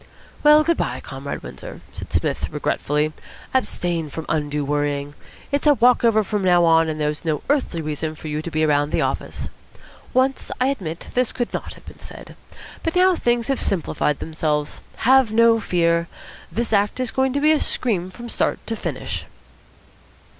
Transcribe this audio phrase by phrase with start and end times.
[0.41, 3.13] "Well, good bye, Comrade Windsor," said Psmith regretfully.
[3.53, 5.13] "Abstain from undue worrying.
[5.51, 8.49] It's a walk over from now on, and there's no earthly need for you to
[8.49, 9.47] be around the office.
[10.11, 12.35] Once, I admit, this could not have been said.
[12.81, 14.81] But now things have simplified themselves.
[15.05, 16.07] Have no fear.
[16.51, 19.27] This act is going to be a scream from start to finish."